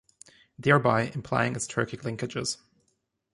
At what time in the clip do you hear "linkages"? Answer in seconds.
2.01-2.57